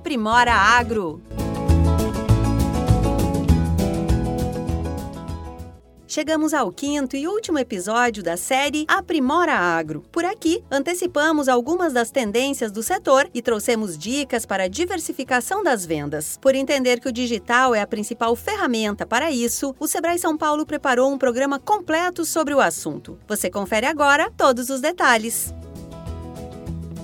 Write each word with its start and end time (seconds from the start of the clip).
Aprimora 0.00 0.54
Agro. 0.54 1.20
Chegamos 6.08 6.54
ao 6.54 6.72
quinto 6.72 7.16
e 7.16 7.28
último 7.28 7.58
episódio 7.58 8.22
da 8.22 8.34
série 8.34 8.86
Aprimora 8.88 9.52
Agro. 9.52 10.02
Por 10.10 10.24
aqui, 10.24 10.64
antecipamos 10.70 11.50
algumas 11.50 11.92
das 11.92 12.10
tendências 12.10 12.72
do 12.72 12.82
setor 12.82 13.28
e 13.34 13.42
trouxemos 13.42 13.98
dicas 13.98 14.46
para 14.46 14.64
a 14.64 14.68
diversificação 14.68 15.62
das 15.62 15.84
vendas. 15.84 16.38
Por 16.40 16.54
entender 16.54 16.98
que 16.98 17.08
o 17.10 17.12
digital 17.12 17.74
é 17.74 17.82
a 17.82 17.86
principal 17.86 18.34
ferramenta 18.34 19.04
para 19.04 19.30
isso, 19.30 19.76
o 19.78 19.86
Sebrae 19.86 20.18
São 20.18 20.34
Paulo 20.34 20.64
preparou 20.64 21.12
um 21.12 21.18
programa 21.18 21.58
completo 21.58 22.24
sobre 22.24 22.54
o 22.54 22.60
assunto. 22.60 23.18
Você 23.28 23.50
confere 23.50 23.84
agora 23.84 24.32
todos 24.34 24.70
os 24.70 24.80
detalhes. 24.80 25.52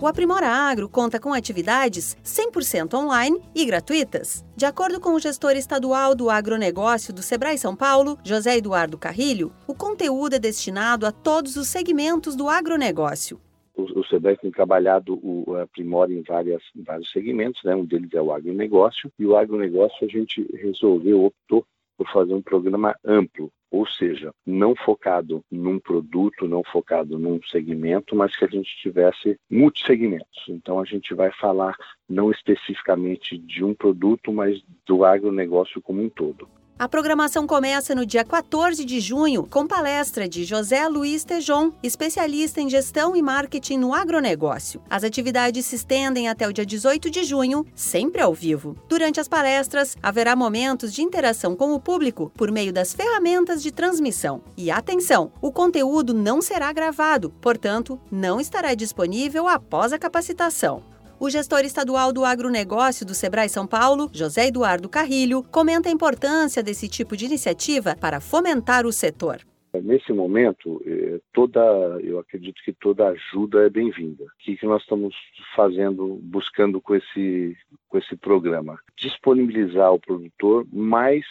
O 0.00 0.06
Aprimora 0.06 0.46
Agro 0.46 0.88
conta 0.88 1.18
com 1.18 1.32
atividades 1.32 2.16
100% 2.22 2.94
online 2.94 3.40
e 3.52 3.64
gratuitas. 3.64 4.44
De 4.56 4.64
acordo 4.64 5.00
com 5.00 5.10
o 5.10 5.18
gestor 5.18 5.56
estadual 5.56 6.14
do 6.14 6.30
agronegócio 6.30 7.12
do 7.12 7.20
Sebrae 7.20 7.58
São 7.58 7.74
Paulo, 7.74 8.16
José 8.22 8.58
Eduardo 8.58 8.96
Carrilho, 8.96 9.52
o 9.66 9.74
conteúdo 9.74 10.36
é 10.36 10.38
destinado 10.38 11.04
a 11.04 11.10
todos 11.10 11.56
os 11.56 11.66
segmentos 11.66 12.36
do 12.36 12.48
agronegócio. 12.48 13.40
O, 13.74 14.04
Sebrae 14.04 14.36
tem 14.36 14.52
trabalhado 14.52 15.18
o 15.20 15.56
Aprimora 15.56 16.12
em, 16.12 16.22
várias, 16.22 16.62
em 16.76 16.82
vários 16.82 17.10
segmentos, 17.10 17.60
né? 17.64 17.74
um 17.74 17.84
deles 17.84 18.12
é 18.12 18.22
o 18.22 18.32
agronegócio, 18.32 19.10
e 19.18 19.26
o 19.26 19.36
agronegócio 19.36 20.06
a 20.06 20.08
gente 20.08 20.48
resolveu, 20.54 21.24
optou 21.24 21.64
por 21.98 22.08
fazer 22.10 22.32
um 22.32 22.40
programa 22.40 22.94
amplo, 23.04 23.52
ou 23.70 23.86
seja, 23.86 24.32
não 24.46 24.74
focado 24.74 25.44
num 25.50 25.78
produto, 25.78 26.48
não 26.48 26.62
focado 26.64 27.18
num 27.18 27.38
segmento, 27.42 28.16
mas 28.16 28.34
que 28.34 28.44
a 28.44 28.48
gente 28.48 28.74
tivesse 28.78 29.38
multissegmentos. 29.50 30.44
Então 30.48 30.80
a 30.80 30.84
gente 30.84 31.12
vai 31.12 31.30
falar 31.32 31.76
não 32.08 32.30
especificamente 32.30 33.36
de 33.36 33.62
um 33.62 33.74
produto, 33.74 34.32
mas 34.32 34.62
do 34.86 35.04
agronegócio 35.04 35.82
como 35.82 36.02
um 36.02 36.08
todo. 36.08 36.48
A 36.78 36.88
programação 36.88 37.44
começa 37.44 37.92
no 37.92 38.06
dia 38.06 38.24
14 38.24 38.84
de 38.84 39.00
junho 39.00 39.44
com 39.50 39.66
palestra 39.66 40.28
de 40.28 40.44
José 40.44 40.86
Luiz 40.86 41.24
Tejon, 41.24 41.72
especialista 41.82 42.60
em 42.60 42.70
gestão 42.70 43.16
e 43.16 43.20
marketing 43.20 43.78
no 43.78 43.92
agronegócio. 43.92 44.80
As 44.88 45.02
atividades 45.02 45.66
se 45.66 45.74
estendem 45.74 46.28
até 46.28 46.46
o 46.46 46.52
dia 46.52 46.64
18 46.64 47.10
de 47.10 47.24
junho, 47.24 47.66
sempre 47.74 48.22
ao 48.22 48.32
vivo. 48.32 48.76
Durante 48.88 49.18
as 49.18 49.26
palestras, 49.26 49.96
haverá 50.00 50.36
momentos 50.36 50.92
de 50.94 51.02
interação 51.02 51.56
com 51.56 51.74
o 51.74 51.80
público 51.80 52.30
por 52.36 52.52
meio 52.52 52.72
das 52.72 52.94
ferramentas 52.94 53.60
de 53.60 53.72
transmissão. 53.72 54.40
E 54.56 54.70
atenção, 54.70 55.32
o 55.42 55.50
conteúdo 55.50 56.14
não 56.14 56.40
será 56.40 56.72
gravado, 56.72 57.30
portanto, 57.40 58.00
não 58.08 58.40
estará 58.40 58.72
disponível 58.74 59.48
após 59.48 59.92
a 59.92 59.98
capacitação. 59.98 60.84
O 61.20 61.28
gestor 61.28 61.64
estadual 61.64 62.12
do 62.12 62.24
agronegócio 62.24 63.04
do 63.04 63.12
Sebrae 63.12 63.48
São 63.48 63.66
Paulo, 63.66 64.08
José 64.12 64.46
Eduardo 64.46 64.88
Carrilho, 64.88 65.42
comenta 65.50 65.88
a 65.88 65.92
importância 65.92 66.62
desse 66.62 66.88
tipo 66.88 67.16
de 67.16 67.24
iniciativa 67.24 67.96
para 68.00 68.20
fomentar 68.20 68.86
o 68.86 68.92
setor. 68.92 69.40
Nesse 69.82 70.12
momento, 70.12 70.80
eh, 70.86 71.20
toda, 71.32 71.60
eu 72.04 72.20
acredito 72.20 72.62
que 72.64 72.72
toda 72.72 73.08
ajuda 73.08 73.66
é 73.66 73.68
bem-vinda. 73.68 74.24
O 74.24 74.28
que, 74.38 74.64
nós 74.64 74.80
estamos 74.82 75.12
fazendo, 75.56 76.20
buscando 76.22 76.80
com 76.80 76.94
esse, 76.94 77.56
com 77.88 77.98
esse 77.98 78.16
programa? 78.16 78.78
Disponibilizar 78.96 79.88
ao 79.88 79.98
produtor 79.98 80.64
mais 80.72 81.24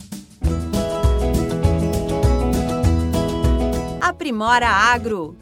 Aprimora 4.00 4.69
Agro 4.69 5.37